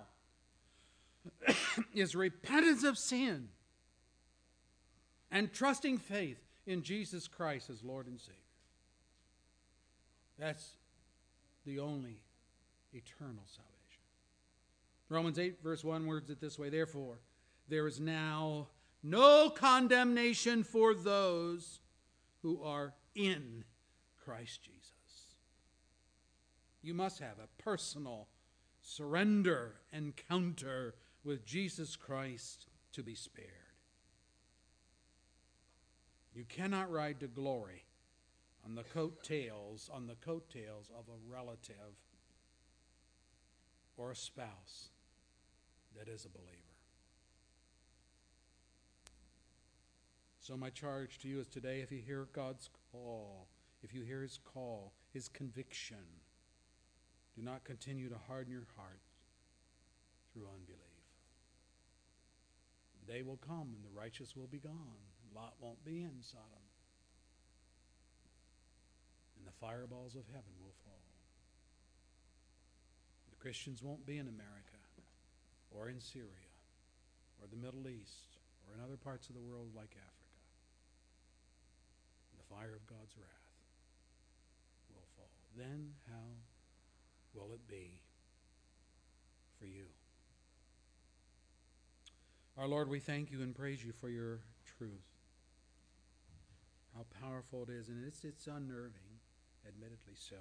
[1.94, 3.48] is repentance of sin
[5.30, 8.34] and trusting faith in Jesus Christ as Lord and Savior.
[10.38, 10.72] That's
[11.64, 12.18] the only
[12.92, 14.02] eternal salvation.
[15.08, 17.20] Romans 8, verse 1 words it this way Therefore,
[17.68, 18.66] there is now
[19.02, 21.80] no condemnation for those
[22.42, 23.64] who are in
[24.22, 24.95] Christ Jesus.
[26.86, 28.28] You must have a personal
[28.80, 33.48] surrender encounter with Jesus Christ to be spared.
[36.32, 37.86] You cannot ride to glory
[38.64, 41.98] on the coattails on the coattails of a relative
[43.96, 44.90] or a spouse
[45.98, 46.52] that is a believer.
[50.38, 53.48] So my charge to you is today if you hear God's call,
[53.82, 55.96] if you hear his call, his conviction,
[57.36, 59.00] do not continue to harden your heart
[60.32, 60.80] through unbelief.
[63.04, 65.04] The day will come and the righteous will be gone.
[65.34, 66.64] Lot won't be in Sodom.
[69.36, 71.04] And the fireballs of heaven will fall.
[73.30, 74.80] The Christians won't be in America
[75.70, 76.48] or in Syria
[77.40, 80.40] or the Middle East or in other parts of the world like Africa.
[82.32, 83.52] And the fire of God's wrath
[84.88, 85.36] will fall.
[85.54, 86.32] Then how
[87.36, 88.00] will it be
[89.58, 89.84] for you?
[92.56, 94.40] Our Lord, we thank you and praise you for your
[94.78, 95.16] truth
[96.96, 99.20] how powerful it is, and it's, it's unnerving,
[99.66, 100.36] admittedly so.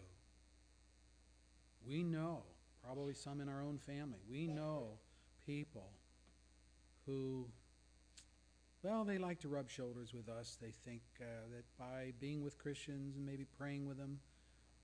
[1.86, 2.44] We know,
[2.84, 5.00] probably some in our own family, we know
[5.46, 5.90] people
[7.06, 7.48] who,
[8.84, 10.58] well, they like to rub shoulders with us.
[10.62, 14.20] They think uh, that by being with Christians and maybe praying with them,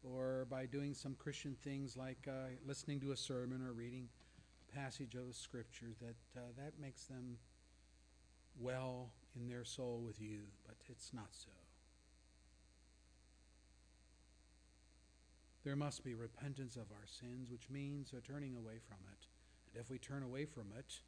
[0.04, 4.08] or by doing some Christian things like uh, listening to a sermon or reading
[4.70, 7.38] a passage of a scripture, that uh, that makes them
[8.60, 11.52] well in their soul with you, but it's not so.
[15.64, 19.28] There must be repentance of our sins, which means a turning away from it.
[19.72, 21.02] And if we turn away from it,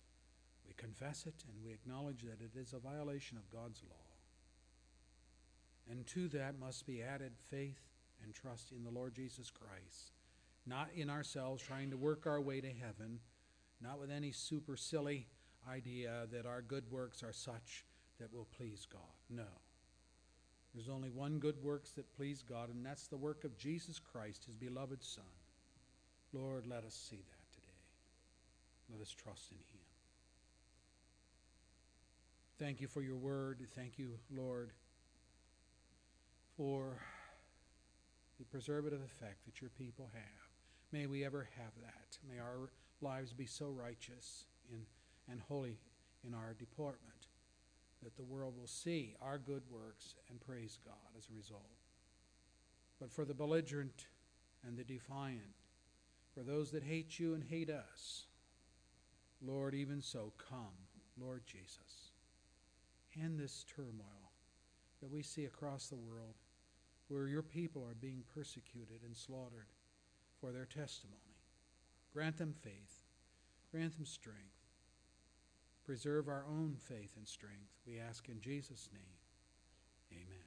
[0.68, 3.96] we confess it and we acknowledge that it is a violation of God's law.
[5.89, 7.82] And to that must be added faith
[8.24, 10.12] and trust in the Lord Jesus Christ,
[10.66, 13.20] not in ourselves trying to work our way to heaven,
[13.82, 15.28] not with any super silly
[15.70, 17.86] idea that our good works are such
[18.20, 19.02] that will please God.
[19.30, 19.48] No.
[20.74, 24.46] There's only one good works that please God, and that's the work of Jesus Christ,
[24.46, 25.24] his beloved Son.
[26.34, 27.68] Lord, let us see that today.
[28.92, 29.84] Let us trust in him.
[32.58, 33.60] Thank you for your word.
[33.76, 34.72] Thank you, Lord,
[36.58, 36.98] for
[38.40, 40.50] the preservative effect that your people have.
[40.92, 42.18] May we ever have that.
[42.30, 42.70] May our
[43.02, 44.86] lives be so righteous in,
[45.32, 45.78] and holy
[46.26, 47.28] in our deportment
[48.04, 51.62] that the world will see our good works and praise God as a result.
[53.00, 54.08] But for the belligerent
[54.66, 55.42] and the defiant,
[56.34, 58.26] for those that hate you and hate us,
[59.42, 60.74] Lord, even so, come,
[61.20, 62.12] Lord Jesus.
[63.22, 64.32] End this turmoil
[65.02, 66.36] that we see across the world
[67.08, 69.68] where your people are being persecuted and slaughtered
[70.39, 71.20] for their testimony.
[72.14, 73.06] Grant them faith,
[73.72, 74.39] grant them strength,
[75.86, 77.72] preserve our own faith and strength.
[77.86, 80.22] We ask in Jesus' name.
[80.22, 80.43] Amen.